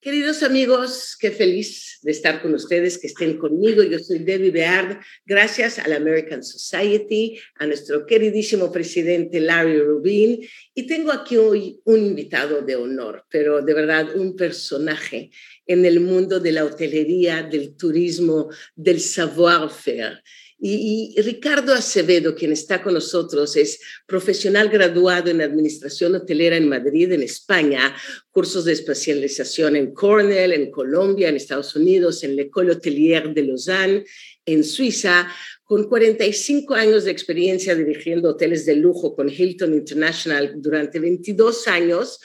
Queridos 0.00 0.44
amigos, 0.44 1.16
qué 1.18 1.32
feliz 1.32 1.98
de 2.02 2.12
estar 2.12 2.40
con 2.40 2.54
ustedes, 2.54 2.98
que 2.98 3.08
estén 3.08 3.36
conmigo. 3.36 3.82
Yo 3.82 3.98
soy 3.98 4.20
Debbie 4.20 4.52
Beard. 4.52 5.00
Gracias 5.26 5.80
a 5.80 5.88
la 5.88 5.96
American 5.96 6.44
Society, 6.44 7.36
a 7.56 7.66
nuestro 7.66 8.06
queridísimo 8.06 8.70
presidente 8.70 9.40
Larry 9.40 9.80
Rubin. 9.80 10.38
Y 10.72 10.86
tengo 10.86 11.10
aquí 11.10 11.36
hoy 11.36 11.80
un 11.82 12.06
invitado 12.06 12.62
de 12.62 12.76
honor, 12.76 13.24
pero 13.28 13.60
de 13.60 13.74
verdad 13.74 14.14
un 14.14 14.36
personaje 14.36 15.32
en 15.66 15.84
el 15.84 15.98
mundo 15.98 16.38
de 16.38 16.52
la 16.52 16.64
hotelería, 16.64 17.42
del 17.42 17.74
turismo, 17.74 18.50
del 18.76 19.00
savoir-faire. 19.00 20.22
Y, 20.60 21.14
Ricardo 21.22 21.72
Acevedo, 21.72 22.34
quien 22.34 22.50
está 22.50 22.82
con 22.82 22.94
nosotros, 22.94 23.54
es 23.56 23.80
profesional 24.06 24.68
graduado 24.68 25.30
en 25.30 25.40
Administración 25.40 26.16
Hotelera 26.16 26.56
en 26.56 26.68
Madrid, 26.68 27.12
en 27.12 27.22
España, 27.22 27.94
cursos 28.30 28.64
de 28.64 28.72
especialización 28.72 29.76
en 29.76 29.94
Cornell, 29.94 30.52
en 30.52 30.72
Colombia, 30.72 31.28
en 31.28 31.36
Estados 31.36 31.76
Unidos, 31.76 32.24
en 32.24 32.34
l'École 32.34 32.72
Hotelière 32.72 33.32
de 33.32 33.42
Lausanne, 33.44 34.04
en 34.44 34.64
Suiza, 34.64 35.28
con 35.62 35.84
45 35.84 36.74
años 36.74 37.04
de 37.04 37.12
experiencia 37.12 37.76
dirigiendo 37.76 38.30
hoteles 38.30 38.66
de 38.66 38.74
lujo 38.74 39.14
con 39.14 39.28
Hilton 39.28 39.74
International 39.74 40.54
durante 40.56 40.98
22 40.98 41.68
años 41.68 42.18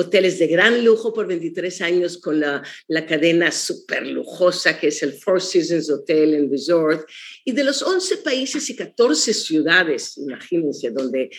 hoteles 0.00 0.38
de 0.38 0.46
gran 0.46 0.84
lujo 0.84 1.12
por 1.12 1.26
23 1.26 1.82
años 1.82 2.18
con 2.18 2.38
la, 2.38 2.62
la 2.86 3.04
cadena 3.04 3.50
súper 3.50 4.06
lujosa 4.06 4.78
que 4.78 4.88
es 4.88 5.02
el 5.02 5.12
Four 5.12 5.42
Seasons 5.42 5.90
Hotel 5.90 6.36
and 6.36 6.52
Resort, 6.52 7.08
y 7.44 7.50
de 7.50 7.64
los 7.64 7.82
11 7.82 8.18
países 8.18 8.70
y 8.70 8.76
14 8.76 9.34
ciudades, 9.34 10.16
imagínense, 10.16 10.92
donde 10.92 11.30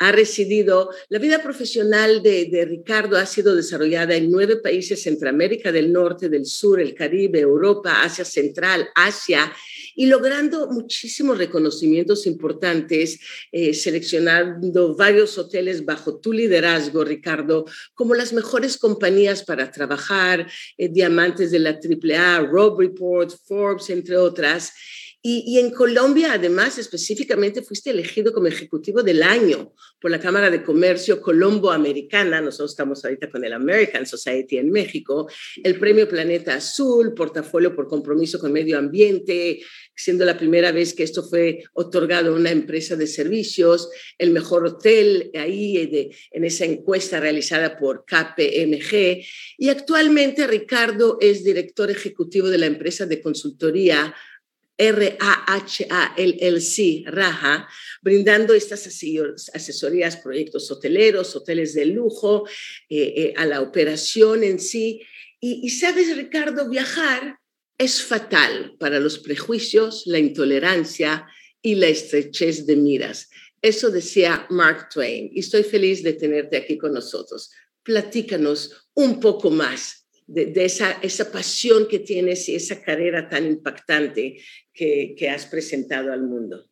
ha 0.00 0.10
residido, 0.10 0.90
la 1.10 1.20
vida 1.20 1.40
profesional 1.40 2.20
de, 2.20 2.46
de 2.46 2.64
Ricardo 2.64 3.16
ha 3.16 3.26
sido 3.26 3.54
desarrollada 3.54 4.16
en 4.16 4.32
nueve 4.32 4.56
países, 4.56 5.00
Centroamérica 5.00 5.70
del 5.70 5.92
Norte, 5.92 6.28
del 6.28 6.44
Sur, 6.44 6.80
el 6.80 6.94
Caribe, 6.94 7.38
Europa, 7.38 8.02
Asia 8.02 8.24
Central, 8.24 8.88
Asia, 8.96 9.52
y 9.98 10.06
logrando 10.06 10.68
muchísimos 10.68 11.38
reconocimientos 11.38 12.24
importantes, 12.28 13.18
eh, 13.50 13.74
seleccionando 13.74 14.94
varios 14.94 15.36
hoteles 15.38 15.84
bajo 15.84 16.20
tu 16.20 16.32
liderazgo, 16.32 17.02
Ricardo, 17.02 17.64
como 17.94 18.14
las 18.14 18.32
mejores 18.32 18.76
compañías 18.76 19.42
para 19.42 19.72
trabajar, 19.72 20.48
eh, 20.76 20.88
diamantes 20.88 21.50
de 21.50 21.58
la 21.58 21.80
AAA, 21.80 22.46
Rob 22.46 22.78
Report, 22.78 23.32
Forbes, 23.48 23.90
entre 23.90 24.16
otras. 24.16 24.72
Y, 25.20 25.58
en 25.58 25.72
Colombia, 25.72 26.34
además, 26.34 26.78
específicamente, 26.78 27.60
fuiste 27.62 27.90
elegido 27.90 28.32
como 28.32 28.46
Ejecutivo 28.46 29.02
del 29.02 29.24
Año 29.24 29.74
por 30.00 30.12
la 30.12 30.20
Cámara 30.20 30.48
de 30.48 30.62
Comercio 30.62 31.20
Colombo-Americana. 31.20 32.40
Nosotros 32.40 32.70
estamos 32.70 33.04
ahorita 33.04 33.28
con 33.28 33.44
el 33.44 33.52
American 33.52 34.06
Society 34.06 34.58
en 34.58 34.70
México. 34.70 35.28
El 35.64 35.76
Premio 35.76 36.08
Planeta 36.08 36.54
Azul, 36.54 37.14
portafolio 37.14 37.74
por 37.74 37.88
compromiso 37.88 38.38
con 38.38 38.52
medio 38.52 38.78
ambiente, 38.78 39.60
siendo 39.98 40.24
la 40.24 40.38
primera 40.38 40.70
vez 40.70 40.94
que 40.94 41.02
esto 41.02 41.24
fue 41.28 41.64
otorgado 41.72 42.32
a 42.32 42.36
una 42.36 42.52
empresa 42.52 42.94
de 42.94 43.08
servicios. 43.08 43.90
El 44.16 44.30
mejor 44.30 44.64
hotel 44.64 45.32
ahí 45.34 45.86
de, 45.86 46.16
en 46.30 46.44
esa 46.44 46.64
encuesta 46.64 47.18
realizada 47.18 47.76
por 47.76 48.04
KPMG. 48.06 49.24
Y 49.58 49.68
actualmente 49.68 50.46
Ricardo 50.46 51.18
es 51.20 51.42
director 51.42 51.90
ejecutivo 51.90 52.48
de 52.48 52.58
la 52.58 52.66
empresa 52.66 53.06
de 53.06 53.20
consultoría 53.20 54.14
R-A-H-A-L-L-C, 54.80 55.82
Raja, 57.06 57.68
brindando 58.00 58.54
estas 58.54 58.86
asesorías, 58.86 60.16
proyectos 60.18 60.70
hoteleros, 60.70 61.34
hoteles 61.34 61.74
de 61.74 61.86
lujo, 61.86 62.46
eh, 62.88 63.14
eh, 63.16 63.34
a 63.36 63.44
la 63.46 63.60
operación 63.60 64.44
en 64.44 64.60
sí. 64.60 65.02
Y, 65.40 65.62
y 65.64 65.70
sabes, 65.70 66.16
Ricardo, 66.16 66.68
viajar 66.68 67.40
es 67.78 68.02
fatal 68.02 68.74
para 68.78 68.98
los 68.98 69.18
prejuicios, 69.20 70.02
la 70.06 70.18
intolerancia 70.18 71.26
y 71.62 71.76
la 71.76 71.86
estrechez 71.86 72.66
de 72.66 72.76
miras. 72.76 73.30
Eso 73.62 73.90
decía 73.90 74.46
Mark 74.50 74.88
Twain 74.92 75.30
y 75.32 75.40
estoy 75.40 75.62
feliz 75.62 76.02
de 76.02 76.12
tenerte 76.12 76.56
aquí 76.56 76.76
con 76.76 76.92
nosotros. 76.92 77.50
Platícanos 77.82 78.90
un 78.94 79.20
poco 79.20 79.50
más 79.50 80.08
de, 80.26 80.52
esa, 80.64 80.92
esa, 81.02 81.32
pasión 81.32 81.88
que 81.88 82.00
tienes 82.00 82.48
y 82.48 82.54
esa 82.54 82.82
carrera 82.82 83.28
tan 83.28 83.46
impactante 83.46 84.38
que, 84.74 85.14
que 85.16 85.30
has 85.30 85.46
presentado 85.46 86.12
al 86.12 86.22
mundo. 86.22 86.68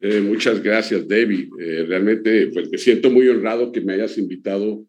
Eh, 0.00 0.20
muchas 0.20 0.62
gracias, 0.62 1.08
David. 1.08 1.48
Eh, 1.58 1.84
realmente 1.88 2.48
pues, 2.48 2.68
me 2.70 2.76
siento 2.76 3.10
muy 3.10 3.26
honrado 3.28 3.72
que 3.72 3.80
me 3.80 3.94
hayas 3.94 4.18
invitado 4.18 4.84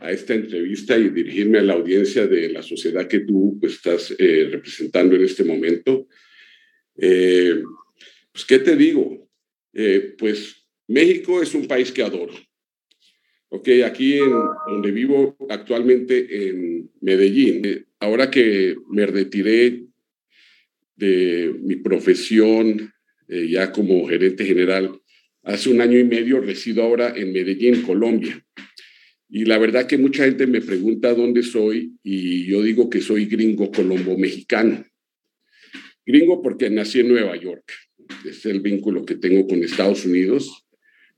a 0.00 0.10
esta 0.10 0.34
entrevista 0.34 0.96
y 0.96 1.10
dirigirme 1.10 1.58
a 1.58 1.62
la 1.62 1.74
audiencia 1.74 2.26
de 2.26 2.48
la 2.50 2.62
sociedad 2.62 3.08
que 3.08 3.20
tú 3.20 3.56
pues, 3.60 3.74
estás 3.74 4.14
eh, 4.18 4.48
representando 4.50 5.16
en 5.16 5.24
este 5.24 5.44
momento. 5.44 6.08
pues, 6.94 8.44
¿qué 8.46 8.58
te 8.58 8.76
digo? 8.76 9.24
pues 10.18 10.66
México 10.88 11.42
es 11.42 11.54
un 11.54 11.66
país 11.66 11.92
que 11.92 12.02
adoro. 12.02 12.32
Ok, 13.48 13.68
aquí 13.84 14.18
en 14.18 14.32
donde 14.66 14.90
vivo 14.90 15.36
actualmente 15.48 16.48
en 16.48 16.90
Medellín, 17.00 17.64
eh, 17.64 17.84
ahora 18.00 18.30
que 18.30 18.76
me 18.90 19.06
retiré 19.06 19.84
de 20.96 21.54
mi 21.60 21.76
profesión 21.76 22.92
eh, 23.28 23.48
ya 23.48 23.70
como 23.70 24.08
gerente 24.08 24.44
general, 24.44 25.00
hace 25.42 25.70
un 25.70 25.80
año 25.80 25.98
y 25.98 26.04
medio 26.04 26.40
resido 26.40 26.82
ahora 26.82 27.12
en 27.14 27.32
Medellín, 27.32 27.82
Colombia. 27.82 28.44
Y 29.28 29.44
la 29.44 29.58
verdad 29.58 29.86
que 29.86 29.98
mucha 29.98 30.24
gente 30.24 30.46
me 30.46 30.60
pregunta 30.60 31.14
dónde 31.14 31.42
soy 31.42 31.94
y 32.02 32.46
yo 32.46 32.62
digo 32.62 32.88
que 32.88 33.00
soy 33.00 33.26
gringo 33.26 33.70
colombo 33.70 34.16
mexicano. 34.16 34.84
Gringo 36.04 36.42
porque 36.42 36.70
nací 36.70 37.00
en 37.00 37.08
Nueva 37.08 37.36
York. 37.36 37.72
Es 38.24 38.46
el 38.46 38.60
vínculo 38.60 39.04
que 39.04 39.16
tengo 39.16 39.46
con 39.48 39.64
Estados 39.64 40.04
Unidos 40.04 40.66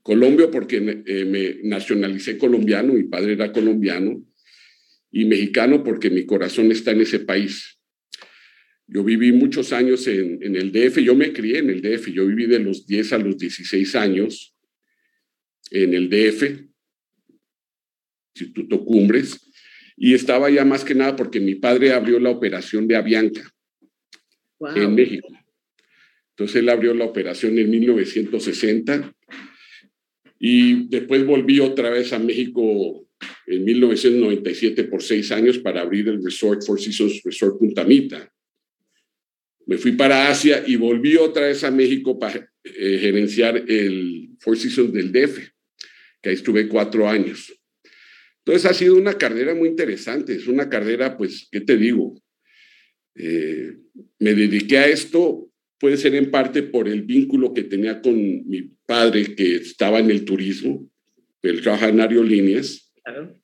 Colombia 0.09 0.49
porque 0.49 1.03
eh, 1.05 1.25
me 1.25 1.59
nacionalicé 1.69 2.37
colombiano, 2.37 2.93
mi 2.93 3.03
padre 3.03 3.33
era 3.33 3.51
colombiano, 3.51 4.25
y 5.11 5.25
mexicano 5.25 5.83
porque 5.83 6.09
mi 6.09 6.25
corazón 6.25 6.71
está 6.71 6.91
en 6.91 7.01
ese 7.01 7.19
país. 7.19 7.77
Yo 8.87 9.03
viví 9.03 9.31
muchos 9.31 9.71
años 9.71 10.07
en, 10.07 10.41
en, 10.41 10.55
el 10.55 10.71
DF, 10.71 10.97
yo 10.99 11.15
me 11.15 11.31
crié 11.31 11.59
en 11.59 11.69
el 11.69 11.81
DF, 11.81 12.07
yo 12.07 12.25
viví 12.25 12.47
de 12.47 12.59
los 12.59 12.87
10 12.87 13.13
a 13.13 13.17
los 13.19 13.37
16 13.37 13.95
años 13.95 14.55
en 15.69 15.93
el 15.93 16.09
DF, 16.09 16.68
Instituto 18.39 18.85
Cumbres, 18.85 19.51
y 19.97 20.13
estaba 20.13 20.49
ya 20.49 20.63
más 20.63 20.85
que 20.85 20.95
nada 20.95 21.15
porque 21.15 21.39
mi 21.39 21.55
padre 21.55 21.91
abrió 21.91 22.19
la 22.19 22.29
operación 22.29 22.87
de 22.87 22.95
Avianca 22.95 23.53
en 24.75 24.95
México. 24.95 25.27
Entonces 26.31 26.57
él 26.57 26.69
abrió 26.69 26.93
la 26.93 27.03
operación 27.03 27.57
en 27.59 27.69
1960 27.69 29.13
y 30.39 30.87
después 30.87 31.25
volví 31.25 31.59
otra 31.59 31.89
vez 31.89 32.13
a 32.13 32.19
México 32.19 33.05
en 33.45 33.65
1997 33.65 34.85
por 34.85 35.03
seis 35.03 35.31
años 35.33 35.57
para 35.57 35.81
abrir 35.81 36.07
el 36.07 36.23
Resort 36.23 36.63
Four 36.65 36.79
Seasons 36.79 37.21
Resort 37.23 37.59
Punta 37.59 37.83
Mita. 37.83 38.31
Me 39.65 39.77
fui 39.77 39.91
para 39.91 40.29
Asia 40.29 40.63
y 40.65 40.77
volví 40.77 41.17
otra 41.17 41.47
vez 41.47 41.63
a 41.65 41.71
México 41.71 42.17
para 42.17 42.49
eh, 42.63 42.97
gerenciar 43.01 43.57
el 43.67 44.29
Four 44.39 44.57
Seasons 44.57 44.93
del 44.93 45.11
DF, 45.11 45.39
que 46.21 46.29
ahí 46.29 46.35
estuve 46.35 46.69
cuatro 46.69 47.07
años. 47.07 47.53
Entonces 48.45 48.69
ha 48.69 48.73
sido 48.73 48.95
una 48.95 49.13
carrera 49.13 49.53
muy 49.53 49.69
interesante, 49.69 50.33
es 50.33 50.47
una 50.47 50.69
carrera, 50.69 51.17
pues, 51.17 51.47
¿qué 51.51 51.61
te 51.61 51.77
digo? 51.77 52.19
Eh, 53.15 53.75
me 54.19 54.33
dediqué 54.33 54.77
a 54.77 54.87
esto 54.87 55.49
puede 55.79 55.97
ser 55.97 56.13
en 56.15 56.29
parte 56.29 56.61
por 56.63 56.87
el 56.87 57.03
vínculo 57.03 57.53
que 57.53 57.63
tenía 57.63 58.01
con 58.01 58.15
mi 58.47 58.71
padre 58.85 59.35
que 59.35 59.55
estaba 59.55 59.99
en 59.99 60.11
el 60.11 60.25
turismo, 60.25 60.89
el 61.41 61.61
trabaja 61.61 61.89
en 61.89 62.01
aerolíneas. 62.01 62.91
Claro. 63.03 63.35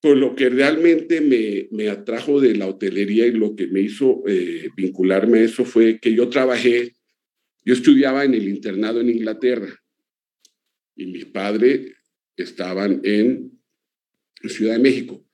Pues 0.00 0.16
lo 0.18 0.34
que 0.34 0.50
realmente 0.50 1.20
me, 1.20 1.68
me, 1.70 1.88
atrajo 1.88 2.40
de 2.40 2.54
la 2.54 2.66
hotelería 2.66 3.26
y 3.26 3.32
lo 3.32 3.56
que 3.56 3.68
me 3.68 3.80
hizo 3.80 4.22
eh, 4.26 4.68
vincularme 4.76 5.38
a 5.38 5.44
eso 5.44 5.64
fue 5.64 5.98
que 5.98 6.12
yo 6.12 6.28
trabajé, 6.28 6.92
yo 7.64 7.72
estudiaba 7.72 8.24
en 8.24 8.34
el 8.34 8.48
internado 8.48 9.00
en 9.00 9.08
Inglaterra 9.08 9.72
y 10.94 11.06
mi 11.06 11.24
padre 11.24 11.94
estaban 12.36 13.00
en 13.04 13.53
Ciudad 14.48 14.74
de 14.74 14.80
México. 14.80 15.24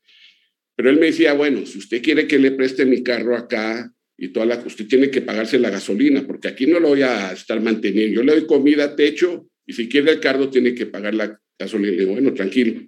Pero 0.76 0.90
él 0.90 0.98
me 0.98 1.06
decía, 1.06 1.34
bueno, 1.34 1.66
si 1.66 1.78
usted 1.78 2.02
quiere 2.02 2.26
que 2.26 2.38
le 2.38 2.52
preste 2.52 2.86
mi 2.86 3.02
carro 3.02 3.36
acá, 3.36 3.92
y 4.16 4.28
toda 4.28 4.46
la, 4.46 4.56
usted 4.58 4.86
tiene 4.86 5.10
que 5.10 5.22
pagarse 5.22 5.58
la 5.58 5.70
gasolina, 5.70 6.26
porque 6.26 6.48
aquí 6.48 6.66
no 6.66 6.78
lo 6.78 6.88
voy 6.88 7.02
a 7.02 7.32
estar 7.32 7.60
manteniendo. 7.60 8.16
Yo 8.16 8.22
le 8.22 8.32
doy 8.32 8.46
comida, 8.46 8.94
techo, 8.94 9.48
y 9.66 9.72
si 9.72 9.88
quiere 9.88 10.12
el 10.12 10.20
cargo 10.20 10.50
tiene 10.50 10.74
que 10.74 10.86
pagar 10.86 11.14
la 11.14 11.40
gasolina. 11.58 11.92
Le 11.92 11.98
digo, 12.00 12.12
bueno, 12.12 12.34
tranquilo. 12.34 12.82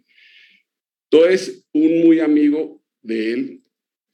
Entonces, 1.11 1.67
un 1.73 2.03
muy 2.03 2.21
amigo 2.21 2.83
de 3.03 3.33
él, 3.33 3.63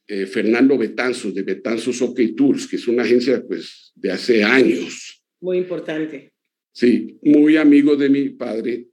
eh, 0.07 0.25
Fernando 0.25 0.77
Betanzos, 0.77 1.33
de 1.33 1.43
Betanzos 1.43 2.01
OK 2.01 2.19
Tours, 2.35 2.67
que 2.67 2.77
es 2.77 2.87
una 2.87 3.03
agencia 3.03 3.43
pues 3.45 3.91
de 3.95 4.11
hace 4.11 4.43
años. 4.43 5.21
Muy 5.39 5.57
importante. 5.57 6.31
Sí, 6.71 7.17
muy 7.21 7.57
amigo 7.57 7.95
de 7.95 8.09
mi 8.09 8.29
padre. 8.29 8.87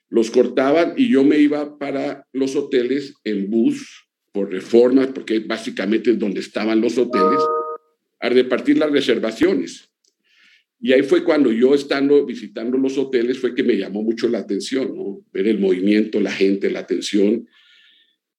los 0.09 0.29
cortaban 0.29 0.93
y 0.95 1.09
yo 1.09 1.23
me 1.23 1.39
iba 1.39 1.79
para 1.79 2.27
los 2.33 2.55
hoteles 2.55 3.15
en 3.23 3.49
bus 3.49 4.07
por 4.31 4.51
reformas, 4.51 5.07
porque 5.07 5.39
básicamente 5.39 6.11
es 6.11 6.19
donde 6.19 6.39
estaban 6.39 6.81
los 6.81 6.97
hoteles, 6.97 7.39
a 8.19 8.29
repartir 8.29 8.77
las 8.77 8.91
reservaciones. 8.91 9.89
Y 10.79 10.91
ahí 10.91 11.01
fue 11.01 11.23
cuando 11.23 11.51
yo 11.51 11.73
estando 11.73 12.25
visitando 12.25 12.77
los 12.77 12.97
hoteles 12.97 13.39
fue 13.39 13.55
que 13.55 13.63
me 13.63 13.77
llamó 13.77 14.03
mucho 14.03 14.27
la 14.27 14.39
atención, 14.39 14.95
¿no? 14.95 15.25
Ver 15.31 15.47
el 15.47 15.59
movimiento, 15.59 16.19
la 16.19 16.31
gente, 16.31 16.69
la 16.69 16.81
atención. 16.81 17.47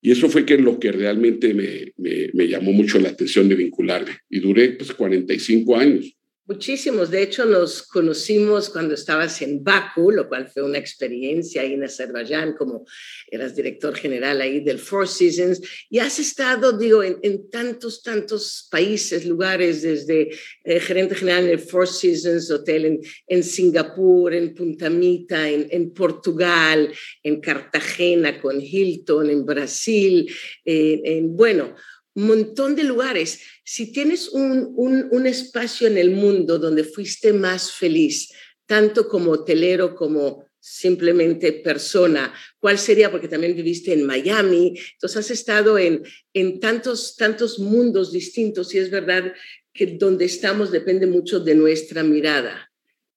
Y 0.00 0.10
eso 0.10 0.28
fue 0.28 0.44
que 0.44 0.58
lo 0.58 0.78
que 0.78 0.92
realmente 0.92 1.54
me, 1.54 1.92
me, 1.96 2.30
me 2.34 2.46
llamó 2.46 2.72
mucho 2.72 2.98
la 2.98 3.08
atención 3.08 3.48
de 3.48 3.54
vincularme. 3.54 4.12
Y 4.28 4.40
duré 4.40 4.70
pues 4.70 4.92
45 4.92 5.76
años. 5.76 6.14
Muchísimos, 6.46 7.10
de 7.10 7.22
hecho 7.22 7.46
nos 7.46 7.82
conocimos 7.84 8.68
cuando 8.68 8.92
estabas 8.92 9.40
en 9.40 9.64
Baku, 9.64 10.10
lo 10.10 10.28
cual 10.28 10.46
fue 10.46 10.62
una 10.62 10.76
experiencia 10.76 11.62
ahí 11.62 11.72
en 11.72 11.84
Azerbaiyán, 11.84 12.52
como 12.52 12.84
eras 13.28 13.56
director 13.56 13.96
general 13.96 14.42
ahí 14.42 14.60
del 14.60 14.78
Four 14.78 15.08
Seasons, 15.08 15.62
y 15.88 16.00
has 16.00 16.18
estado, 16.18 16.76
digo, 16.76 17.02
en, 17.02 17.48
tantos, 17.48 18.02
tantos 18.02 18.68
países, 18.70 19.24
lugares, 19.24 19.80
desde 19.80 20.28
eh, 20.64 20.80
gerente 20.80 21.14
general 21.14 21.46
del 21.46 21.60
Four 21.60 21.88
Seasons 21.88 22.50
Hotel 22.50 22.84
en, 22.84 23.00
en 23.26 23.42
Singapur, 23.42 24.34
en 24.34 24.54
Punta 24.54 24.90
Mita, 24.90 25.48
en, 25.48 25.66
en, 25.70 25.94
Portugal, 25.94 26.92
en 27.22 27.40
Cartagena 27.40 28.38
con 28.38 28.60
Hilton, 28.60 29.30
en 29.30 29.46
Brasil, 29.46 30.30
en, 30.62 31.34
bueno, 31.34 31.74
montón 32.14 32.76
de 32.76 32.84
lugares. 32.84 33.40
Si 33.64 33.92
tienes 33.92 34.28
un, 34.28 34.72
un, 34.76 35.26
espacio 35.26 35.86
en 35.86 35.98
el 35.98 36.10
mundo 36.10 36.58
donde 36.58 36.84
fuiste 36.84 37.32
más 37.32 37.72
feliz, 37.72 38.32
tanto 38.66 39.08
como 39.08 39.32
hotelero 39.32 39.94
como 39.94 40.46
simplemente 40.60 41.52
persona, 41.52 42.32
¿cuál 42.58 42.78
sería? 42.78 43.10
Porque 43.10 43.28
también 43.28 43.54
viviste 43.54 43.92
en 43.92 44.04
Miami, 44.04 44.78
entonces 44.94 45.18
has 45.18 45.30
estado 45.30 45.76
en, 45.76 46.02
en 46.32 46.60
tantos, 46.60 47.16
tantos 47.16 47.58
mundos 47.58 48.12
distintos 48.12 48.74
y 48.74 48.78
es 48.78 48.90
verdad 48.90 49.34
que 49.72 49.86
donde 49.86 50.24
estamos 50.24 50.70
depende 50.70 51.06
mucho 51.06 51.40
de 51.40 51.54
nuestra 51.54 52.02
mirada. 52.02 52.70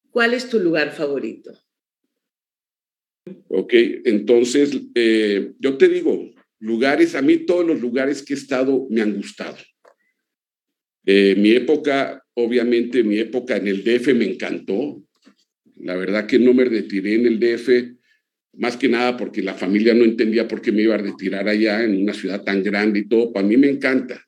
¿Cuál 0.10 0.34
es 0.34 0.50
tu 0.50 0.60
lugar 0.60 0.92
favorito? 0.94 1.54
Ok, 3.50 3.74
entonces 4.06 4.72
eh, 4.96 5.54
yo 5.60 5.77
te 5.77 5.88
digo, 5.88 6.32
lugares, 6.60 7.16
a 7.16 7.22
mí 7.22 7.38
todos 7.38 7.66
los 7.66 7.80
lugares 7.80 8.24
que 8.24 8.34
he 8.34 8.38
estado 8.38 8.88
me 8.90 9.02
han 9.02 9.16
gustado. 9.16 9.58
Eh, 11.06 11.36
mi 11.38 11.52
época, 11.52 12.24
obviamente 12.34 13.04
mi 13.04 13.18
época 13.20 13.58
en 13.58 13.68
el 13.68 13.84
DF 13.84 14.14
me 14.14 14.26
encantó. 14.26 15.04
La 15.78 15.96
verdad 15.96 16.26
que 16.26 16.40
no 16.40 16.54
me 16.54 16.66
retiré 16.66 17.16
en 17.16 17.28
el 17.28 17.40
DF, 17.40 17.96
más 18.54 18.76
que 18.76 18.90
nada 18.90 19.16
porque 19.16 19.42
la 19.42 19.54
familia 19.54 19.94
no 19.94 20.04
entendía 20.04 20.48
por 20.48 20.62
qué 20.62 20.72
me 20.72 20.82
iba 20.82 20.96
a 20.96 21.00
retirar 21.00 21.48
allá 21.48 21.84
en 21.84 22.02
una 22.02 22.14
ciudad 22.14 22.44
tan 22.44 22.64
grande 22.64 23.00
y 23.00 23.08
todo. 23.08 23.32
Para 23.32 23.46
mí 23.46 23.56
me 23.56 23.70
encanta. 23.70 24.22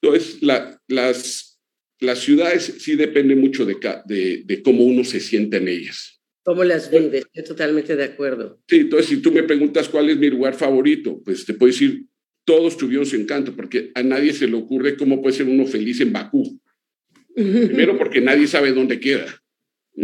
Entonces, 0.00 0.40
las, 0.40 1.60
las 1.98 2.18
ciudades 2.18 2.76
sí 2.78 2.96
dependen 2.96 3.40
mucho 3.40 3.66
de, 3.66 3.76
de, 4.06 4.42
de 4.44 4.62
cómo 4.62 4.84
uno 4.84 5.04
se 5.04 5.20
siente 5.20 5.58
en 5.58 5.68
ellas. 5.68 6.19
¿Cómo 6.50 6.64
las 6.64 6.90
vives? 6.90 7.26
Estoy 7.32 7.44
totalmente 7.44 7.94
de 7.94 8.02
acuerdo. 8.02 8.58
Sí, 8.66 8.78
entonces 8.78 9.08
si 9.08 9.22
tú 9.22 9.30
me 9.30 9.44
preguntas 9.44 9.88
cuál 9.88 10.10
es 10.10 10.16
mi 10.16 10.28
lugar 10.28 10.54
favorito, 10.54 11.22
pues 11.24 11.46
te 11.46 11.54
puedo 11.54 11.70
decir, 11.70 12.06
todos 12.44 12.76
tuvieron 12.76 13.06
su 13.06 13.14
encanto, 13.14 13.54
porque 13.54 13.92
a 13.94 14.02
nadie 14.02 14.32
se 14.32 14.48
le 14.48 14.56
ocurre 14.56 14.96
cómo 14.96 15.22
puede 15.22 15.36
ser 15.36 15.46
uno 15.46 15.64
feliz 15.64 16.00
en 16.00 16.12
Bakú. 16.12 16.60
Primero 17.36 17.96
porque 17.96 18.20
nadie 18.20 18.48
sabe 18.48 18.72
dónde 18.72 18.98
queda. 18.98 19.26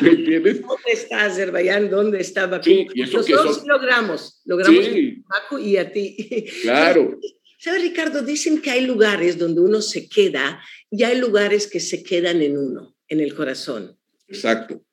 ¿Me 0.00 0.10
entiendes? 0.10 0.60
¿Dónde 0.60 0.92
está 0.92 1.24
Azerbaiyán? 1.24 1.90
¿Dónde 1.90 2.20
está 2.20 2.46
Bakú? 2.46 2.62
Sí, 2.66 2.86
y 2.94 3.02
eso 3.02 3.16
Nosotros 3.16 3.56
son... 3.56 3.66
logramos, 3.66 4.42
logramos 4.44 4.86
Bakú 5.26 5.58
y 5.58 5.76
a 5.76 5.90
ti. 5.90 6.46
Claro. 6.62 7.18
¿Sabes, 7.58 7.82
Ricardo? 7.82 8.22
Dicen 8.22 8.62
que 8.62 8.70
hay 8.70 8.86
lugares 8.86 9.38
donde 9.38 9.60
uno 9.60 9.82
se 9.82 10.08
queda 10.08 10.62
y 10.88 11.02
hay 11.02 11.18
lugares 11.18 11.66
que 11.66 11.80
se 11.80 12.04
quedan 12.04 12.42
en 12.42 12.56
uno 12.56 12.94
en 13.08 13.20
el 13.20 13.34
corazón. 13.34 13.98
Exacto. 14.28 14.84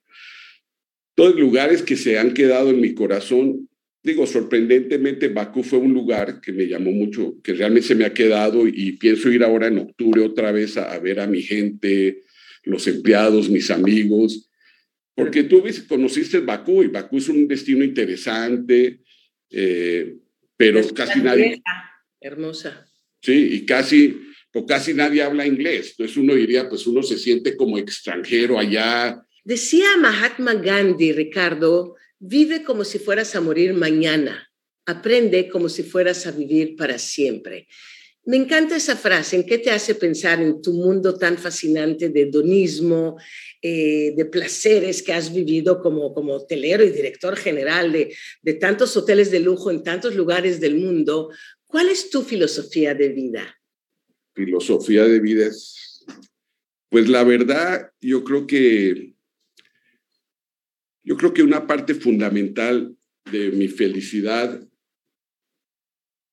Todos 1.16 1.36
lugares 1.40 1.84
que 1.84 1.98
se 1.98 2.18
han 2.18 2.34
quedado 2.34 2.70
en 2.70 2.82
mi 2.82 2.94
corazón, 2.94 3.70
digo, 4.04 4.26
sorprendentemente, 4.26 5.28
Bakú 5.28 5.64
fue 5.64 5.80
un 5.80 5.94
lugar 5.94 6.42
que 6.42 6.52
me 6.52 6.68
llamó 6.68 6.92
mucho, 6.92 7.36
que 7.44 7.54
realmente 7.54 7.90
se 7.90 7.96
me 7.96 8.06
ha 8.06 8.14
quedado 8.14 8.68
y 8.68 8.94
pienso 8.94 9.30
ir 9.30 9.44
ahora 9.44 9.68
en 9.68 9.80
octubre 9.80 10.22
otra 10.22 10.52
vez 10.52 10.78
a, 10.78 10.98
ver 11.00 11.20
a 11.20 11.28
mi 11.28 11.42
gente, 11.42 12.24
los 12.64 12.88
empleados, 12.88 13.50
mis 13.50 13.70
amigos, 13.72 14.50
porque 15.14 15.44
tú 15.44 15.64
conociste 15.88 16.40
Bakú 16.40 16.84
y 16.84 16.88
Bakú 16.88 17.18
es 17.18 17.30
un 17.30 17.48
destino 17.48 17.84
interesante, 17.84 19.02
eh, 19.50 20.16
pero 20.56 20.82
casi 20.94 21.20
nadie... 21.20 21.62
Hermosa. 22.20 22.88
Sí, 23.22 23.50
y 23.54 23.66
casi 23.66 24.31
pero 24.51 24.65
casi 24.65 24.93
nadie 24.93 25.24
habla 25.24 25.48
inglés. 25.48 25.91
Entonces 25.91 26.17
uno 26.17 26.36
diría, 26.36 26.67
pues 26.70 26.86
uno 26.86 27.01
se 27.03 27.17
siente 27.17 27.55
como 27.55 27.77
extranjero 27.77 28.60
allá. 28.60 29.24
Decía 29.43 29.98
Mahatma 29.98 30.53
Gandhi, 30.55 31.13
Ricardo, 31.13 31.96
vive 32.20 32.63
como 32.63 32.84
si 32.84 33.00
fueras 33.00 33.36
a 33.36 33.41
morir 33.41 33.74
mañana, 33.74 34.51
aprende 34.86 35.50
como 35.50 35.70
si 35.70 35.84
fueras 35.84 36.27
a 36.27 36.31
vivir 36.31 36.75
para 36.75 37.00
siempre. 37.00 37.67
Me 38.24 38.38
encanta 38.38 38.75
esa 38.75 38.96
frase. 38.96 39.36
¿En 39.36 39.46
qué 39.48 39.58
te 39.58 39.72
hace 39.72 39.96
pensar 39.96 40.41
en 40.41 40.62
tu 40.62 40.74
mundo 40.74 41.17
tan 41.17 41.39
fascinante 41.39 42.10
de 42.10 42.22
hedonismo, 42.22 43.17
eh, 43.63 44.13
de 44.15 44.25
placeres 44.25 45.01
que 45.01 45.13
has 45.13 45.34
vivido 45.34 45.81
como, 45.81 46.13
como 46.13 46.36
hotelero 46.36 46.84
y 46.84 46.91
director 46.91 47.36
general 47.36 47.91
de, 47.91 48.15
de 48.43 48.53
tantos 48.53 48.96
hoteles 48.96 49.31
de 49.31 49.39
lujo 49.39 49.72
en 49.72 49.81
tantos 49.81 50.13
lugares 50.13 50.60
del 50.60 50.75
mundo? 50.75 51.31
¿Cuál 51.65 51.89
es 51.89 52.12
tu 52.12 52.22
filosofía 52.22 52.93
de 52.93 53.10
vida? 53.10 53.61
Filosofía 54.34 55.04
de 55.06 55.20
vida 55.20 55.48
es, 55.48 56.06
pues 56.90 57.10
la 57.10 57.24
verdad, 57.24 57.92
yo 58.02 58.24
creo 58.24 58.48
que, 58.48 59.14
yo 61.04 61.18
creo 61.18 61.34
que 61.34 61.44
una 61.44 61.68
parte 61.68 61.96
fundamental 61.96 62.96
de 63.32 63.52
mi 63.52 63.68
felicidad 63.68 64.68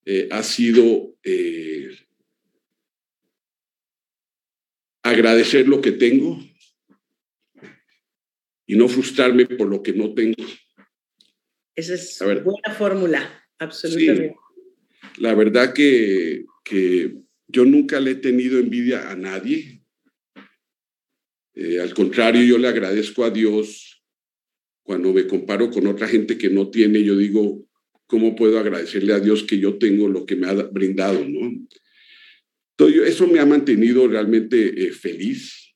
eh, 0.05 0.28
ha 0.31 0.43
sido 0.43 1.17
eh, 1.23 1.90
agradecer 5.02 5.69
lo 5.69 5.81
que 5.81 5.93
tengo 5.93 6.38
y 8.67 8.76
no 8.76 8.88
frustrarme 8.88 9.47
por 9.47 9.69
lo 9.69 9.83
que 9.83 9.93
no 9.93 10.14
tengo. 10.14 10.43
Esa 11.75 11.95
es 11.95 12.21
una 12.21 12.40
buena 12.40 12.75
fórmula, 12.75 13.45
absolutamente. 13.59 14.37
la 15.19 15.35
verdad 15.35 15.73
que, 15.73 16.45
que 16.64 17.27
yo 17.49 17.64
nunca 17.64 17.99
le 17.99 18.12
he 18.12 18.14
tenido 18.14 18.59
envidia 18.59 19.11
a 19.11 19.17
nadie. 19.17 19.83
Eh, 21.55 21.81
al 21.81 21.95
contrario, 21.95 22.43
yo 22.45 22.59
le 22.59 22.69
agradezco 22.69 23.25
a 23.25 23.31
Dios 23.31 24.05
cuando 24.83 25.12
me 25.12 25.26
comparo 25.26 25.71
con 25.71 25.87
otra 25.87 26.07
gente 26.09 26.38
que 26.38 26.50
no 26.50 26.71
tiene, 26.71 27.02
yo 27.02 27.17
digo, 27.17 27.67
¿cómo 28.07 28.37
puedo 28.37 28.59
agradecerle 28.59 29.12
a 29.12 29.21
Dios 29.21 29.43
que 29.43 29.59
yo 29.59 29.78
tengo 29.78 30.09
lo 30.09 30.25
que 30.25 30.37
me 30.37 30.47
ha 30.47 30.55
brindado? 30.55 31.26
¿no? 31.26 31.50
Entonces, 32.76 33.09
eso 33.09 33.26
me 33.26 33.40
ha 33.40 33.47
mantenido 33.47 34.07
realmente 34.07 34.87
eh, 34.87 34.93
feliz, 34.93 35.75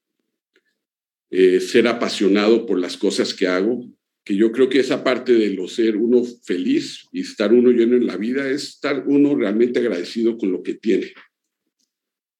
eh, 1.30 1.60
ser 1.60 1.88
apasionado 1.88 2.64
por 2.64 2.78
las 2.78 2.96
cosas 2.96 3.34
que 3.34 3.48
hago, 3.48 3.90
que 4.24 4.36
yo 4.36 4.52
creo 4.52 4.68
que 4.68 4.78
esa 4.78 5.02
parte 5.02 5.32
de 5.32 5.50
lo 5.50 5.66
ser 5.66 5.96
uno 5.96 6.22
feliz 6.44 7.06
y 7.10 7.22
estar 7.22 7.52
uno 7.52 7.70
lleno 7.70 7.96
en 7.96 8.06
la 8.06 8.16
vida 8.16 8.48
es 8.48 8.64
estar 8.64 9.04
uno 9.06 9.34
realmente 9.34 9.80
agradecido 9.80 10.38
con 10.38 10.52
lo 10.52 10.62
que 10.62 10.74
tiene. 10.74 11.12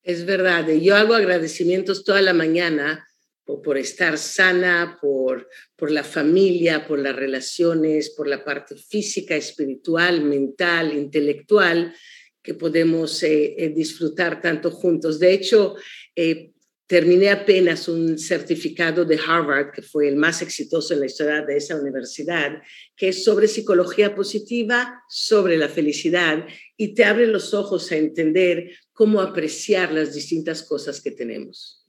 Es 0.02 0.26
verdad, 0.26 0.68
yo 0.68 0.96
hago 0.96 1.14
agradecimientos 1.14 2.04
toda 2.04 2.20
la 2.22 2.32
mañana 2.34 3.06
por, 3.44 3.78
estar 3.78 4.18
sana, 4.18 4.98
por, 5.00 5.48
por 5.76 5.90
la 5.90 6.04
familia, 6.04 6.86
por 6.86 6.98
las 6.98 7.14
relaciones, 7.14 8.10
por 8.10 8.26
la 8.26 8.44
parte 8.44 8.76
física, 8.76 9.36
espiritual, 9.36 10.22
mental, 10.24 10.92
intelectual 10.92 11.94
que 12.42 12.54
podemos 12.54 13.22
eh, 13.22 13.54
eh, 13.56 13.68
disfrutar 13.68 14.40
tanto 14.40 14.70
juntos. 14.70 15.18
De 15.18 15.32
hecho, 15.32 15.76
eh, 16.16 16.51
terminé 16.92 17.30
apenas 17.30 17.88
un 17.88 18.18
certificado 18.18 19.06
de 19.06 19.18
Harvard, 19.18 19.72
que 19.72 19.80
fue 19.80 20.08
el 20.08 20.16
más 20.16 20.42
exitoso 20.42 20.92
en 20.92 21.00
la 21.00 21.06
historia 21.06 21.40
de 21.40 21.56
esa 21.56 21.80
universidad, 21.80 22.62
que 22.94 23.08
es 23.08 23.24
sobre 23.24 23.48
psicología 23.48 24.14
positiva, 24.14 25.02
sobre 25.08 25.56
la 25.56 25.70
felicidad, 25.70 26.46
y 26.76 26.92
te 26.92 27.04
abre 27.04 27.26
los 27.26 27.54
ojos 27.54 27.90
a 27.90 27.96
entender 27.96 28.76
cómo 28.92 29.22
apreciar 29.22 29.90
las 29.90 30.14
distintas 30.14 30.64
cosas 30.64 31.00
que 31.00 31.12
tenemos. 31.12 31.88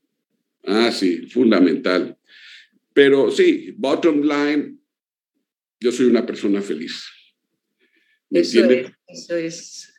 Ah, 0.64 0.90
sí, 0.90 1.28
fundamental. 1.28 2.18
Pero 2.94 3.30
sí, 3.30 3.74
bottom 3.76 4.22
line, 4.22 4.78
yo 5.82 5.92
soy 5.92 6.06
una 6.06 6.26
persona 6.26 6.62
feliz. 6.62 7.04
Eso 8.32 8.64
es, 8.70 8.90
eso 9.06 9.36
es 9.36 9.94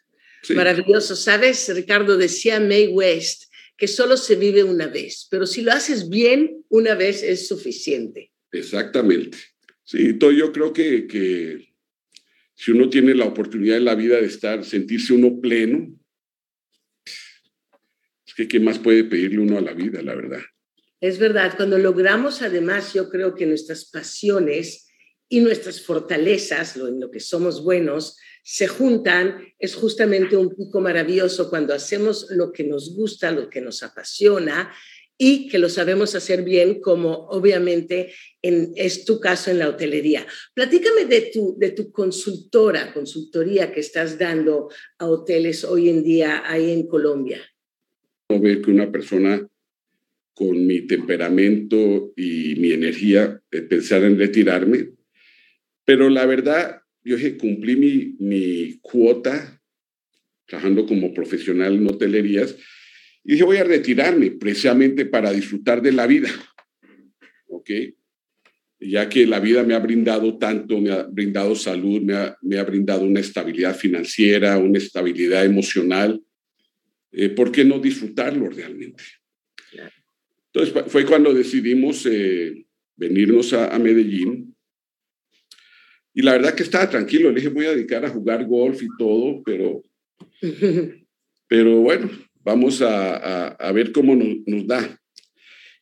maravilloso. 0.48 1.14
Sabes, 1.14 1.70
Ricardo, 1.74 2.16
decía 2.16 2.58
May 2.58 2.86
West 2.86 3.52
que 3.76 3.88
solo 3.88 4.16
se 4.16 4.36
vive 4.36 4.62
una 4.62 4.86
vez, 4.86 5.26
pero 5.30 5.46
si 5.46 5.62
lo 5.62 5.72
haces 5.72 6.08
bien, 6.08 6.64
una 6.68 6.94
vez 6.94 7.22
es 7.22 7.48
suficiente. 7.48 8.32
Exactamente. 8.52 9.38
Sí, 9.82 10.16
yo 10.18 10.52
creo 10.52 10.72
que, 10.72 11.06
que 11.06 11.74
si 12.54 12.70
uno 12.70 12.88
tiene 12.88 13.14
la 13.14 13.26
oportunidad 13.26 13.76
en 13.76 13.84
la 13.84 13.94
vida 13.94 14.20
de 14.20 14.26
estar, 14.26 14.64
sentirse 14.64 15.12
uno 15.12 15.40
pleno, 15.40 15.94
que 18.34 18.48
¿qué 18.48 18.60
más 18.60 18.78
puede 18.78 19.04
pedirle 19.04 19.38
uno 19.38 19.58
a 19.58 19.60
la 19.60 19.72
vida, 19.72 20.02
la 20.02 20.14
verdad? 20.14 20.40
Es 21.00 21.18
verdad, 21.18 21.54
cuando 21.56 21.78
logramos 21.78 22.42
además, 22.42 22.94
yo 22.94 23.08
creo 23.08 23.34
que 23.34 23.46
nuestras 23.46 23.84
pasiones 23.84 24.88
y 25.28 25.40
nuestras 25.40 25.80
fortalezas, 25.80 26.76
lo, 26.76 26.88
en 26.88 27.00
lo 27.00 27.10
que 27.10 27.20
somos 27.20 27.62
buenos, 27.62 28.16
se 28.44 28.68
juntan, 28.68 29.38
es 29.58 29.74
justamente 29.74 30.36
un 30.36 30.54
pico 30.54 30.80
maravilloso 30.80 31.50
cuando 31.50 31.74
hacemos 31.74 32.28
lo 32.30 32.52
que 32.52 32.62
nos 32.62 32.94
gusta, 32.94 33.32
lo 33.32 33.50
que 33.50 33.60
nos 33.60 33.82
apasiona 33.82 34.72
y 35.18 35.48
que 35.48 35.58
lo 35.58 35.68
sabemos 35.68 36.14
hacer 36.14 36.44
bien, 36.44 36.80
como 36.80 37.26
obviamente 37.28 38.12
en, 38.42 38.72
es 38.76 39.04
tu 39.04 39.18
caso 39.18 39.50
en 39.50 39.58
la 39.58 39.68
hotelería. 39.68 40.26
Platícame 40.54 41.06
de 41.06 41.30
tu, 41.32 41.56
de 41.58 41.70
tu 41.70 41.90
consultora, 41.90 42.92
consultoría 42.92 43.72
que 43.72 43.80
estás 43.80 44.18
dando 44.18 44.68
a 44.98 45.06
hoteles 45.06 45.64
hoy 45.64 45.88
en 45.88 46.04
día 46.04 46.42
ahí 46.44 46.70
en 46.70 46.86
Colombia 46.86 47.40
ver 48.40 48.62
que 48.62 48.70
una 48.70 48.90
persona 48.90 49.46
con 50.34 50.66
mi 50.66 50.86
temperamento 50.86 52.12
y 52.16 52.56
mi 52.56 52.72
energía 52.72 53.40
eh, 53.50 53.62
pensar 53.62 54.02
en 54.02 54.18
retirarme, 54.18 54.90
pero 55.84 56.08
la 56.10 56.26
verdad 56.26 56.82
yo 57.04 57.16
dije, 57.16 57.36
cumplí 57.36 57.76
mi, 57.76 58.16
mi 58.18 58.78
cuota 58.80 59.60
trabajando 60.46 60.86
como 60.86 61.12
profesional 61.12 61.74
en 61.74 61.86
hotelerías 61.86 62.56
y 63.24 63.32
dije, 63.32 63.44
voy 63.44 63.56
a 63.56 63.64
retirarme 63.64 64.32
precisamente 64.32 65.06
para 65.06 65.32
disfrutar 65.32 65.80
de 65.80 65.92
la 65.92 66.06
vida. 66.06 66.28
¿Ok? 67.46 67.70
Ya 68.80 69.08
que 69.08 69.26
la 69.26 69.40
vida 69.40 69.62
me 69.62 69.74
ha 69.74 69.78
brindado 69.78 70.36
tanto, 70.36 70.78
me 70.78 70.90
ha 70.90 71.04
brindado 71.04 71.54
salud, 71.54 72.02
me 72.02 72.14
ha, 72.14 72.36
me 72.42 72.58
ha 72.58 72.64
brindado 72.64 73.04
una 73.04 73.20
estabilidad 73.20 73.74
financiera, 73.74 74.58
una 74.58 74.78
estabilidad 74.78 75.44
emocional. 75.44 76.22
Eh, 77.12 77.30
¿Por 77.30 77.50
qué 77.50 77.64
no 77.64 77.78
disfrutarlo 77.78 78.50
realmente? 78.50 79.02
Entonces 80.52 80.84
fue 80.92 81.04
cuando 81.04 81.34
decidimos 81.34 82.06
eh, 82.06 82.66
venirnos 82.94 83.54
a, 83.54 83.74
a, 83.74 83.78
Medellín. 83.78 84.53
Y 86.14 86.22
la 86.22 86.32
verdad 86.32 86.54
que 86.54 86.62
estaba 86.62 86.88
tranquilo. 86.88 87.30
Le 87.30 87.36
dije, 87.36 87.48
voy 87.48 87.66
a 87.66 87.74
dedicar 87.74 88.04
a 88.04 88.10
jugar 88.10 88.46
golf 88.46 88.82
y 88.82 88.88
todo, 88.96 89.42
pero, 89.44 89.82
pero 91.48 91.80
bueno, 91.80 92.08
Vamos 92.44 92.82
a, 92.82 93.72
ver 93.74 93.90
cómo 93.90 94.14
nos, 94.14 94.66
da. 94.66 95.00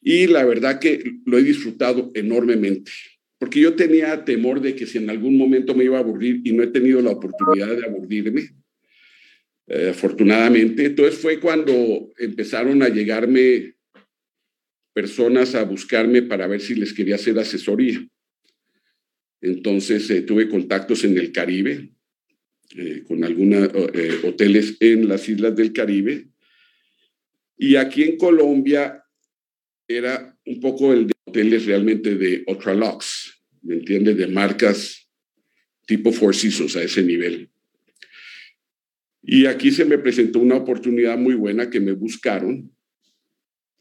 Y 0.00 0.28
la 0.28 0.44
verdad 0.44 0.78
que 0.78 1.02
lo 1.26 1.38
he 1.38 1.42
disfrutado 1.42 2.10
enormemente, 2.14 2.90
porque 3.38 3.60
yo 3.60 3.74
tenía 3.74 4.24
temor 4.24 4.60
de 4.60 4.74
que 4.76 4.86
si 4.86 4.98
en 4.98 5.10
algún 5.10 5.36
momento 5.36 5.74
me 5.74 5.84
iba 5.84 5.98
a 5.98 6.00
aburrir 6.00 6.40
y 6.44 6.52
no 6.52 6.62
he 6.62 6.68
tenido 6.68 7.02
la 7.02 7.10
oportunidad 7.10 7.76
de 7.76 7.84
aburrirme, 7.84 8.50
eh, 9.66 9.88
afortunadamente. 9.90 10.86
Entonces 10.86 11.18
fue 11.18 11.40
cuando 11.40 12.10
empezaron 12.16 12.82
a 12.82 12.88
llegarme 12.88 13.74
personas 14.92 15.56
a 15.56 15.64
buscarme 15.64 16.22
para 16.22 16.46
ver 16.46 16.60
si 16.60 16.76
les 16.76 16.92
quería 16.92 17.16
hacer 17.16 17.36
asesoría. 17.38 18.06
Entonces 19.42 20.08
eh, 20.10 20.22
tuve 20.22 20.48
contactos 20.48 21.04
en 21.04 21.18
el 21.18 21.32
Caribe, 21.32 21.90
eh, 22.76 23.02
con 23.06 23.22
algunos 23.24 23.68
hoteles 24.24 24.76
en 24.80 25.08
las 25.08 25.28
islas 25.28 25.54
del 25.54 25.72
Caribe, 25.72 26.28
y 27.58 27.76
aquí 27.76 28.02
en 28.02 28.16
Colombia 28.16 29.04
era 29.86 30.36
un 30.46 30.60
poco 30.60 30.92
el 30.92 31.08
de 31.08 31.12
hoteles 31.26 31.66
realmente 31.66 32.14
de 32.14 32.42
Ultralux, 32.46 33.42
¿me 33.62 33.74
entiendes? 33.74 34.16
De 34.16 34.26
marcas 34.26 35.08
tipo 35.86 36.12
Four 36.12 36.34
Seasons 36.34 36.76
a 36.76 36.82
ese 36.82 37.02
nivel. 37.02 37.50
Y 39.22 39.46
aquí 39.46 39.70
se 39.70 39.84
me 39.84 39.98
presentó 39.98 40.40
una 40.40 40.56
oportunidad 40.56 41.16
muy 41.16 41.34
buena 41.34 41.70
que 41.70 41.80
me 41.80 41.92
buscaron. 41.92 42.74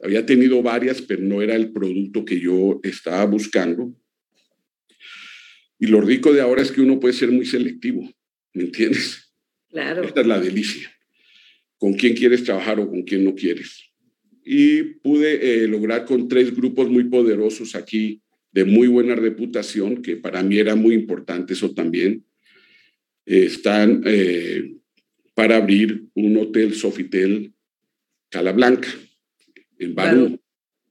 Había 0.04 0.26
tenido 0.26 0.62
varias, 0.62 1.02
pero 1.02 1.24
no 1.24 1.42
era 1.42 1.56
el 1.56 1.72
producto 1.72 2.26
que 2.26 2.40
yo 2.40 2.80
estaba 2.84 3.26
buscando. 3.26 3.96
Y 5.82 5.88
lo 5.88 6.00
rico 6.00 6.32
de 6.32 6.42
ahora 6.42 6.62
es 6.62 6.72
que 6.72 6.80
uno 6.80 7.00
puede 7.00 7.16
ser 7.16 7.32
muy 7.32 7.44
selectivo, 7.44 8.08
¿me 8.54 8.66
entiendes? 8.66 9.34
Claro. 9.68 10.04
Esta 10.04 10.22
es 10.22 10.28
la 10.28 10.40
delicia 10.40 10.96
con 11.80 11.94
quién 11.94 12.16
quieres 12.16 12.44
trabajar 12.44 12.80
o 12.80 12.88
con 12.88 13.02
quién 13.02 13.24
no 13.24 13.34
quieres. 13.34 13.90
Y 14.46 14.84
pude 14.84 15.64
eh, 15.64 15.68
lograr 15.68 16.06
con 16.06 16.28
tres 16.28 16.56
grupos 16.56 16.88
muy 16.92 17.06
poderosos 17.06 17.74
aquí, 17.74 18.22
de 18.52 18.66
muy 18.66 18.88
buena 18.88 19.16
reputación, 19.16 20.04
que 20.04 20.18
para 20.18 20.44
mí 20.44 20.60
era 20.60 20.76
muy 20.76 20.94
importante 20.94 21.54
eso 21.54 21.74
también. 21.74 22.24
están 23.26 24.04
eh, 24.06 24.76
para 25.34 25.58
abrir 25.58 26.04
un 26.14 26.38
hotel 26.38 26.76
Sofitel 26.76 27.54
Calablanca, 28.30 28.90
en 29.80 29.96
Barú, 29.96 30.40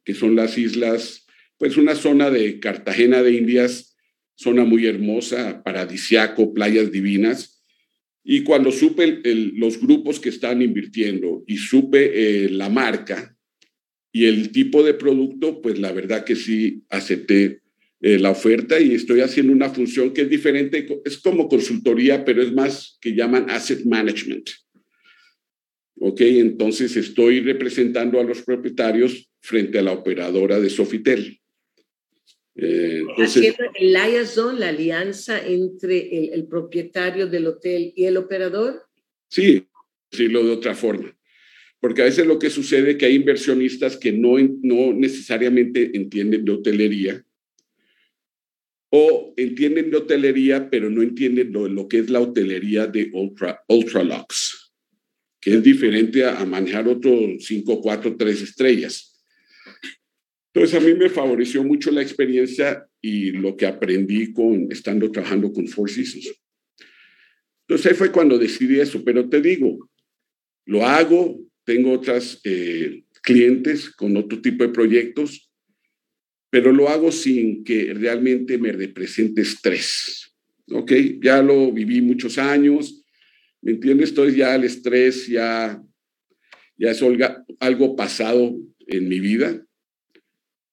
que 0.02 0.14
son 0.14 0.34
las 0.34 0.58
islas, 0.58 1.28
pues 1.58 1.76
una 1.76 1.94
zona 1.94 2.30
de 2.30 2.58
Cartagena 2.58 3.22
de 3.22 3.34
Indias, 3.34 3.89
zona 4.40 4.64
muy 4.64 4.86
hermosa, 4.86 5.62
paradisiaco, 5.62 6.54
playas 6.54 6.90
divinas, 6.90 7.62
y 8.24 8.42
cuando 8.42 8.72
supe 8.72 9.20
los 9.54 9.78
grupos 9.80 10.18
que 10.18 10.30
están 10.30 10.62
invirtiendo 10.62 11.44
y 11.46 11.56
supe 11.58 12.10
eh, 12.44 12.48
la 12.48 12.68
marca 12.68 13.36
y 14.12 14.24
el 14.26 14.50
tipo 14.50 14.82
de 14.82 14.94
producto, 14.94 15.60
pues 15.60 15.78
la 15.78 15.92
verdad 15.92 16.24
que 16.24 16.36
sí 16.36 16.82
acepté 16.88 17.60
eh, 18.00 18.18
la 18.18 18.30
oferta 18.30 18.80
y 18.80 18.94
estoy 18.94 19.20
haciendo 19.20 19.52
una 19.52 19.70
función 19.70 20.12
que 20.12 20.22
es 20.22 20.30
diferente, 20.30 20.86
es 21.04 21.18
como 21.18 21.48
consultoría, 21.48 22.24
pero 22.24 22.42
es 22.42 22.52
más 22.52 22.98
que 23.00 23.14
llaman 23.14 23.50
asset 23.50 23.84
management. 23.84 24.48
Ok, 25.96 26.22
entonces 26.22 26.96
estoy 26.96 27.40
representando 27.40 28.18
a 28.18 28.24
los 28.24 28.40
propietarios 28.40 29.30
frente 29.40 29.78
a 29.78 29.82
la 29.82 29.92
operadora 29.92 30.58
de 30.58 30.70
Sofitel. 30.70 31.39
Eh, 32.62 33.02
Haciendo 33.16 33.64
el 33.74 33.92
liaison, 33.92 34.60
la 34.60 34.68
alianza 34.68 35.44
entre 35.46 36.34
el, 36.34 36.46
propietario 36.46 37.26
del 37.26 37.46
hotel 37.46 37.92
y 37.96 38.04
el 38.04 38.18
operador. 38.18 38.82
Sí, 39.28 39.66
decirlo 40.10 40.44
de 40.44 40.52
otra 40.52 40.74
forma. 40.74 41.16
Porque 41.80 42.02
a 42.02 42.04
veces 42.04 42.26
lo 42.26 42.38
que 42.38 42.50
sucede 42.50 42.90
es 42.90 42.96
que 42.98 43.06
hay 43.06 43.14
inversionistas 43.14 43.96
que 43.96 44.12
no, 44.12 44.36
no 44.62 44.92
necesariamente 44.92 45.90
entienden 45.94 46.44
de 46.44 46.52
hotelería 46.52 47.24
o 48.90 49.32
entienden 49.38 49.90
de 49.90 49.96
hotelería, 49.96 50.68
pero 50.68 50.90
no 50.90 51.00
entienden 51.00 51.52
lo, 51.52 51.66
lo 51.66 51.88
que 51.88 52.00
es 52.00 52.10
la 52.10 52.20
hotelería 52.20 52.86
de 52.86 53.08
Ultra, 53.14 53.64
Ultralux, 53.68 54.74
que 55.40 55.54
es 55.54 55.62
diferente 55.62 56.24
a, 56.24 56.40
a 56.40 56.44
manejar 56.44 56.88
otros 56.88 57.14
5, 57.38 57.80
4, 57.80 58.16
3 58.18 58.42
estrellas. 58.42 59.10
Entonces 60.52 60.80
a 60.80 60.84
mí 60.84 60.94
me 60.94 61.08
favoreció 61.08 61.62
mucho 61.62 61.90
la 61.92 62.02
experiencia 62.02 62.84
y 63.00 63.30
lo 63.30 63.56
que 63.56 63.66
aprendí 63.66 64.32
con 64.32 64.70
estando 64.70 65.10
trabajando 65.10 65.52
con 65.52 65.68
Four 65.68 65.90
Seasons. 65.90 66.34
Entonces 67.68 67.92
ahí 67.92 67.96
fue 67.96 68.10
cuando 68.10 68.36
decidí 68.36 68.80
eso, 68.80 69.04
pero 69.04 69.28
te 69.28 69.40
digo, 69.40 69.88
lo 70.66 70.84
hago, 70.84 71.40
tengo 71.64 71.92
otras 71.92 72.40
eh, 72.42 73.04
clientes 73.22 73.90
con 73.90 74.16
otro 74.16 74.40
tipo 74.40 74.64
de 74.64 74.70
proyectos, 74.70 75.52
pero 76.50 76.72
lo 76.72 76.88
hago 76.88 77.12
sin 77.12 77.62
que 77.62 77.94
realmente 77.94 78.58
me 78.58 78.72
represente 78.72 79.42
estrés. 79.42 80.34
¿Ok? 80.72 80.92
Ya 81.22 81.42
lo 81.42 81.70
viví 81.70 82.00
muchos 82.00 82.38
años, 82.38 83.04
¿me 83.62 83.72
entiendes? 83.72 84.10
Entonces 84.10 84.34
ya 84.34 84.56
el 84.56 84.64
estrés 84.64 85.28
ya, 85.28 85.80
ya 86.76 86.90
es 86.90 87.00
algo 87.60 87.94
pasado 87.94 88.56
en 88.88 89.08
mi 89.08 89.20
vida 89.20 89.64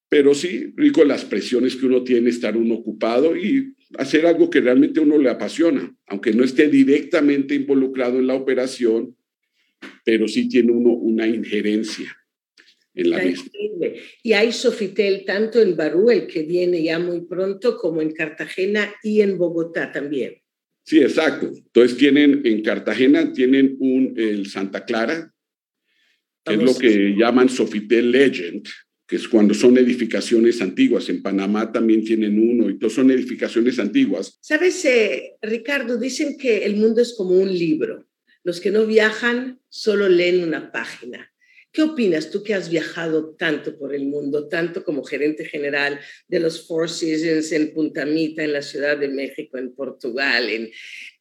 pero 0.09 0.33
sí, 0.33 0.73
rico 0.75 1.03
las 1.03 1.25
presiones 1.25 1.75
que 1.75 1.85
uno 1.85 2.03
tiene, 2.03 2.29
estar 2.29 2.55
uno 2.55 2.75
ocupado 2.75 3.35
y 3.35 3.73
hacer 3.97 4.25
algo 4.25 4.49
que 4.49 4.61
realmente 4.61 4.99
uno 4.99 5.17
le 5.17 5.29
apasiona, 5.29 5.93
aunque 6.07 6.33
no 6.33 6.43
esté 6.43 6.67
directamente 6.67 7.55
involucrado 7.55 8.19
en 8.19 8.27
la 8.27 8.35
operación, 8.35 9.15
pero 10.05 10.27
sí 10.27 10.47
tiene 10.47 10.71
uno 10.71 10.91
una 10.91 11.27
injerencia 11.27 12.15
en 12.93 13.09
la 13.09 13.19
misma. 13.19 13.51
Y 14.23 14.33
hay 14.33 14.51
Sofitel 14.51 15.23
tanto 15.25 15.61
en 15.61 15.75
Barú, 15.75 16.09
el 16.09 16.25
que 16.27 16.43
viene 16.43 16.81
ya 16.81 16.99
muy 16.99 17.21
pronto, 17.21 17.77
como 17.77 18.01
en 18.01 18.11
Cartagena 18.11 18.93
y 19.03 19.21
en 19.21 19.37
Bogotá 19.37 19.91
también. 19.91 20.41
Sí, 20.83 20.99
exacto. 20.99 21.51
Entonces 21.53 21.97
tienen 21.97 22.41
en 22.45 22.63
Cartagena 22.63 23.33
tienen 23.33 23.75
un 23.79 24.13
el 24.17 24.47
Santa 24.47 24.85
Clara, 24.85 25.33
que 26.45 26.53
es 26.53 26.63
lo 26.63 26.77
que 26.77 27.13
llaman 27.17 27.49
Sofitel 27.49 28.09
Legend, 28.09 28.65
que 29.07 29.15
es 29.15 29.27
cuando 29.27 29.53
son 29.53 29.77
edificaciones 29.77 30.61
antiguas. 30.61 31.07
En 31.07 31.21
Panamá 31.21 31.71
también 31.71 32.03
tienen 32.03 32.37
uno 32.37 32.69
y 32.69 32.77
todos 32.77 32.93
son 32.93 33.09
edificaciones 33.09 33.79
antiguas. 33.79 34.37
Sabes, 34.41 34.83
eh, 34.83 35.35
Ricardo, 35.41 35.97
dicen 35.97 36.37
que 36.37 36.65
el 36.65 36.75
mundo 36.75 37.01
es 37.01 37.13
como 37.15 37.31
un 37.31 37.51
libro. 37.51 38.05
Los 38.43 38.59
que 38.59 38.69
no 38.69 38.85
viajan 38.85 39.61
solo 39.69 40.09
leen 40.09 40.43
una 40.43 40.71
página. 40.71 41.31
¿Qué 41.71 41.83
opinas 41.83 42.31
tú 42.31 42.43
que 42.43 42.53
has 42.53 42.69
viajado 42.69 43.35
tanto 43.35 43.77
por 43.77 43.93
el 43.93 44.07
mundo, 44.07 44.47
tanto 44.47 44.83
como 44.83 45.03
gerente 45.03 45.45
general 45.45 45.99
de 46.27 46.39
los 46.39 46.65
Four 46.65 46.89
Seasons 46.89 47.51
en 47.51 47.73
Punta 47.73 48.05
Mita, 48.05 48.43
en 48.43 48.53
la 48.53 48.61
Ciudad 48.61 48.97
de 48.97 49.09
México, 49.09 49.57
en 49.57 49.73
Portugal, 49.75 50.49
en, 50.49 50.69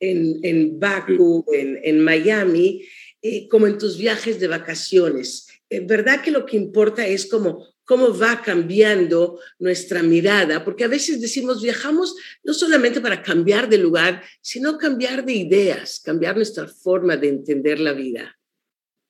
en, 0.01 0.41
en 0.43 0.81
Baku, 0.81 1.45
en, 1.53 1.79
en 1.83 2.01
Miami, 2.01 2.85
eh, 3.23 3.49
como 3.49 3.67
en 3.67 3.77
tus 3.77 3.99
viajes 3.99 4.41
de 4.41 4.49
vacaciones? 4.49 5.47
Eh, 5.69 5.81
¿Verdad 5.81 6.23
que 6.23 6.31
lo 6.31 6.47
que 6.47 6.57
importa 6.57 7.07
es 7.07 7.27
como 7.27 7.76
cómo 7.87 8.13
va 8.19 8.43
cambiando 8.43 9.39
nuestra 9.61 10.03
mirada, 10.03 10.65
porque 10.65 10.85
a 10.85 10.89
veces 10.89 11.21
decimos, 11.21 11.63
viajamos 11.63 12.17
no 12.43 12.53
solamente 12.53 13.01
para 13.01 13.23
cambiar 13.23 13.71
de 13.71 13.79
lugar, 13.79 14.23
sino 14.43 14.77
cambiar 14.77 15.25
de 15.25 15.35
ideas, 15.35 16.03
cambiar 16.05 16.37
nuestra 16.37 16.67
forma 16.67 17.17
de 17.17 17.29
entender 17.29 17.79
la 17.79 17.93
vida. 17.93 18.37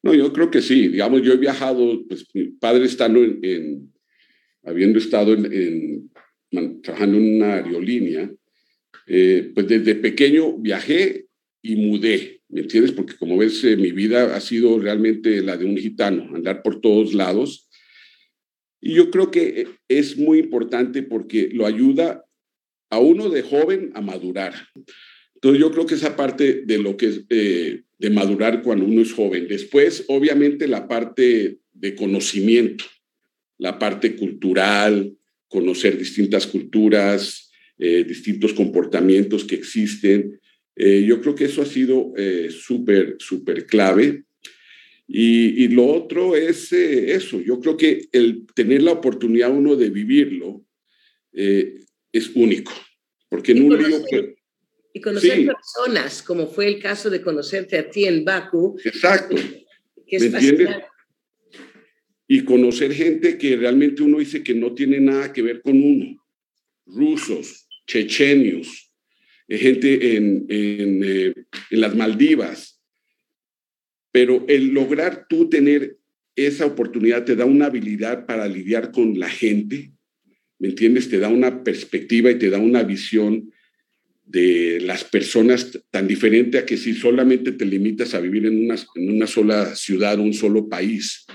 No, 0.02 0.14
yo 0.14 0.32
creo 0.32 0.50
que 0.50 0.60
sí. 0.60 0.88
Digamos, 0.88 1.22
yo 1.22 1.32
he 1.32 1.38
viajado, 1.38 2.04
pues 2.06 2.26
mi 2.34 2.44
padre 2.44 2.84
estando 2.84 3.24
en, 3.24 3.92
habiendo 4.62 4.98
estado 4.98 5.32
en, 5.32 6.10
trabajando 6.82 7.16
en 7.16 7.36
una 7.36 7.54
aerolínea, 7.54 8.30
eh, 9.06 9.52
pues 9.54 9.66
desde 9.68 9.94
pequeño 9.94 10.58
viajé 10.58 11.26
y 11.62 11.76
mudé, 11.76 12.42
¿me 12.50 12.60
entiendes? 12.60 12.92
Porque 12.92 13.16
como 13.16 13.38
ves, 13.38 13.64
eh, 13.64 13.76
mi 13.76 13.92
vida 13.92 14.36
ha 14.36 14.40
sido 14.40 14.78
realmente 14.78 15.40
la 15.42 15.56
de 15.56 15.64
un 15.64 15.78
gitano, 15.78 16.36
andar 16.36 16.62
por 16.62 16.80
todos 16.80 17.14
lados 17.14 17.65
y 18.86 18.94
yo 18.94 19.10
creo 19.10 19.32
que 19.32 19.66
es 19.88 20.16
muy 20.16 20.38
importante 20.38 21.02
porque 21.02 21.48
lo 21.52 21.66
ayuda 21.66 22.24
a 22.88 23.00
uno 23.00 23.28
de 23.30 23.42
joven 23.42 23.90
a 23.94 24.00
madurar. 24.00 24.54
Entonces 25.34 25.60
yo 25.60 25.72
creo 25.72 25.86
que 25.86 25.96
esa 25.96 26.14
parte 26.14 26.62
de 26.64 26.78
lo 26.78 26.96
que 26.96 27.06
es 27.06 27.24
eh, 27.28 27.82
de 27.98 28.10
madurar 28.10 28.62
cuando 28.62 28.84
uno 28.84 29.02
es 29.02 29.12
joven. 29.12 29.48
Después, 29.48 30.04
obviamente, 30.06 30.68
la 30.68 30.86
parte 30.86 31.58
de 31.72 31.94
conocimiento, 31.96 32.84
la 33.58 33.76
parte 33.76 34.14
cultural, 34.14 35.16
conocer 35.48 35.98
distintas 35.98 36.46
culturas, 36.46 37.50
eh, 37.78 38.04
distintos 38.06 38.52
comportamientos 38.52 39.44
que 39.44 39.56
existen. 39.56 40.38
Eh, 40.76 41.04
yo 41.04 41.20
creo 41.20 41.34
que 41.34 41.46
eso 41.46 41.60
ha 41.60 41.66
sido 41.66 42.12
súper, 42.50 43.16
súper 43.18 43.66
clave. 43.66 44.26
Y, 45.08 45.64
y, 45.64 45.68
lo 45.68 45.86
otro 45.86 46.34
es 46.34 46.72
eso, 46.72 47.40
yo 47.40 47.60
creo 47.60 47.76
que 47.76 48.08
el 48.10 48.44
tener 48.54 48.82
la 48.82 48.92
oportunidad 48.92 49.52
uno 49.52 49.76
de 49.76 49.90
vivirlo 49.90 50.64
es 51.32 52.30
único, 52.34 52.72
porque 53.28 53.52
en 53.52 53.62
un 53.64 53.78
lío 53.78 54.00
y 54.96 55.00
conocer 55.02 55.44
personas, 55.44 56.22
como 56.22 56.46
fue 56.46 56.68
el 56.68 56.80
caso 56.80 57.10
de 57.10 57.20
conocerte 57.20 57.76
a 57.76 57.90
ti 57.90 58.06
en 58.06 58.24
Baku. 58.24 58.78
Exacto. 58.82 59.36
Que 60.06 60.16
es 60.16 60.32
y 62.26 62.40
conocer 62.44 62.94
gente 62.94 63.36
que 63.36 63.56
realmente 63.56 64.02
uno 64.02 64.20
dice 64.20 64.42
que 64.42 64.54
no 64.54 64.74
tiene 64.74 64.98
nada 64.98 65.34
que 65.34 65.42
ver 65.42 65.60
con 65.60 65.82
uno. 65.82 66.24
Rusos, 66.86 67.68
chechenios, 67.86 68.90
eh, 69.48 69.58
gente 69.58 70.16
en, 70.16 70.46
en, 70.48 71.04
eh, 71.04 71.34
en 71.70 71.80
las 71.80 71.94
Maldivas. 71.94 72.75
Pero 74.16 74.46
el 74.48 74.68
lograr 74.68 75.26
tú 75.28 75.50
tener 75.50 75.98
esa 76.34 76.64
oportunidad 76.64 77.26
te 77.26 77.36
da 77.36 77.44
una 77.44 77.66
habilidad 77.66 78.24
para 78.24 78.48
lidiar 78.48 78.90
con 78.90 79.18
la 79.18 79.28
gente, 79.28 79.92
¿me 80.58 80.68
entiendes? 80.68 81.10
Te 81.10 81.18
da 81.18 81.28
una 81.28 81.62
perspectiva 81.62 82.30
y 82.30 82.38
te 82.38 82.48
da 82.48 82.56
una 82.56 82.82
visión 82.82 83.52
de 84.24 84.80
las 84.80 85.04
personas 85.04 85.78
tan 85.90 86.08
diferente 86.08 86.56
a 86.56 86.64
que 86.64 86.78
si 86.78 86.94
solamente 86.94 87.52
te 87.52 87.66
limitas 87.66 88.14
a 88.14 88.20
vivir 88.20 88.46
en 88.46 88.64
una, 88.64 88.76
en 88.94 89.10
una 89.10 89.26
sola 89.26 89.74
ciudad, 89.74 90.18
un 90.18 90.32
solo 90.32 90.66
país. 90.66 91.26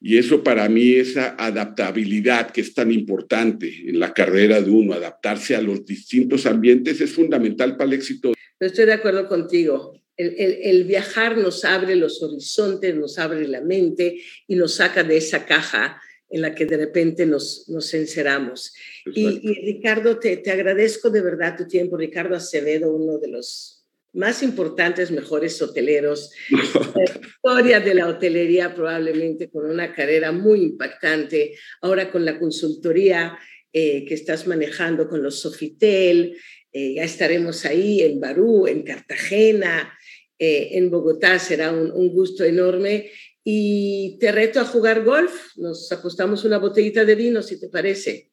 Y 0.00 0.18
eso 0.18 0.42
para 0.42 0.68
mí, 0.68 0.94
esa 0.94 1.36
adaptabilidad 1.38 2.50
que 2.50 2.62
es 2.62 2.74
tan 2.74 2.90
importante 2.90 3.88
en 3.88 4.00
la 4.00 4.12
carrera 4.12 4.60
de 4.60 4.72
uno, 4.72 4.94
adaptarse 4.94 5.54
a 5.54 5.62
los 5.62 5.86
distintos 5.86 6.46
ambientes, 6.46 7.00
es 7.00 7.12
fundamental 7.12 7.76
para 7.76 7.90
el 7.90 7.94
éxito. 7.94 8.32
Estoy 8.58 8.86
de 8.86 8.94
acuerdo 8.94 9.28
contigo. 9.28 9.92
El, 10.20 10.34
el, 10.36 10.58
el, 10.62 10.84
viajar 10.84 11.38
nos 11.38 11.64
abre 11.64 11.96
los 11.96 12.22
horizontes, 12.22 12.94
nos 12.94 13.18
abre 13.18 13.48
la 13.48 13.60
mente 13.60 14.20
y 14.46 14.54
nos 14.54 14.74
saca 14.74 15.02
de 15.02 15.16
esa 15.16 15.46
caja 15.46 16.00
en 16.30 16.42
la 16.42 16.54
que 16.54 16.64
de 16.64 16.76
repente 16.76 17.26
nos, 17.26 17.68
nos 17.68 17.92
encerramos. 17.92 18.72
Y, 19.14 19.40
Ricardo, 19.64 20.18
te, 20.18 20.36
te, 20.36 20.50
agradezco 20.50 21.10
de 21.10 21.22
verdad 21.22 21.56
tu 21.56 21.66
tiempo. 21.66 21.96
Ricardo 21.96 22.36
Acevedo, 22.36 22.94
uno 22.94 23.18
de 23.18 23.28
los 23.28 23.84
más 24.12 24.42
importantes, 24.42 25.10
mejores 25.10 25.60
hoteleros 25.60 26.30
de 26.50 27.04
la 27.04 27.20
historia 27.20 27.80
de 27.80 27.94
la 27.94 28.08
hotelería, 28.08 28.74
probablemente 28.74 29.50
con 29.50 29.68
una 29.68 29.92
carrera 29.92 30.32
muy 30.32 30.62
impactante. 30.62 31.56
Ahora 31.80 32.10
con 32.10 32.24
la 32.24 32.38
consultoría 32.38 33.38
eh, 33.72 34.04
que 34.04 34.14
estás 34.14 34.46
manejando 34.46 35.08
con 35.08 35.22
los 35.22 35.40
Sofitel, 35.40 36.36
eh, 36.72 36.94
ya 36.94 37.02
estaremos 37.02 37.64
ahí 37.64 38.02
en 38.02 38.20
Barú, 38.20 38.68
en 38.68 38.82
Cartagena, 38.82 39.92
eh, 40.40 40.70
en 40.72 40.90
Bogotá. 40.90 41.38
Será 41.38 41.70
un, 41.70 41.92
un 41.92 42.08
gusto 42.08 42.42
enorme 42.42 43.10
y 43.44 44.16
te 44.18 44.32
reto 44.32 44.58
a 44.58 44.64
jugar 44.64 45.04
golf. 45.04 45.56
Nos 45.56 45.92
apostamos 45.92 46.44
una 46.44 46.58
botellita 46.58 47.04
de 47.04 47.14
vino, 47.14 47.42
si 47.42 47.60
te 47.60 47.68
parece. 47.68 48.30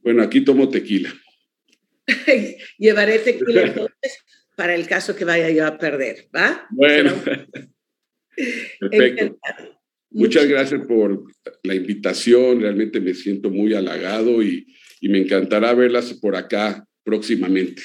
Bueno, 0.00 0.22
aquí 0.22 0.42
tomo 0.42 0.68
tequila. 0.68 1.14
Llevaré 2.78 3.20
tequila 3.20 3.62
entonces 3.62 4.18
para 4.56 4.74
el 4.74 4.86
caso 4.86 5.14
que 5.14 5.24
vaya 5.24 5.50
yo 5.50 5.66
a 5.66 5.78
perder, 5.78 6.28
¿va? 6.34 6.66
Bueno. 6.70 7.14
Perfecto. 8.80 9.38
Muchas 10.10 10.46
gracias 10.46 10.86
por 10.86 11.24
la 11.62 11.74
invitación. 11.74 12.60
Realmente 12.60 13.00
me 13.00 13.14
siento 13.14 13.50
muy 13.50 13.74
halagado 13.74 14.42
y, 14.42 14.66
y 15.00 15.08
me 15.08 15.18
encantará 15.18 15.74
verlas 15.74 16.12
por 16.14 16.36
acá 16.36 16.86
próximamente. 17.04 17.82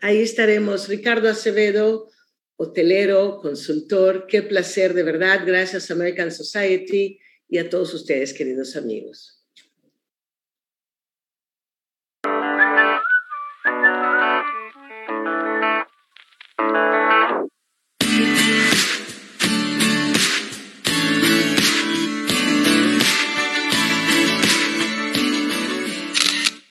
Ahí 0.00 0.18
estaremos. 0.18 0.88
Ricardo 0.88 1.28
Acevedo, 1.28 2.08
hotelero, 2.56 3.38
consultor. 3.40 4.26
Qué 4.28 4.42
placer, 4.42 4.94
de 4.94 5.02
verdad. 5.02 5.40
Gracias 5.46 5.90
American 5.90 6.30
Society 6.30 7.18
y 7.48 7.58
a 7.58 7.68
todos 7.68 7.94
ustedes, 7.94 8.32
queridos 8.32 8.76
amigos. 8.76 9.33